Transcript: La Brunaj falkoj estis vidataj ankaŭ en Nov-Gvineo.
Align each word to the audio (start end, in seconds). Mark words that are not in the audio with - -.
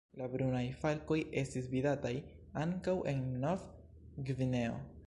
La 0.19 0.27
Brunaj 0.35 0.61
falkoj 0.83 1.17
estis 1.41 1.67
vidataj 1.75 2.13
ankaŭ 2.65 2.99
en 3.15 3.25
Nov-Gvineo. 3.47 4.87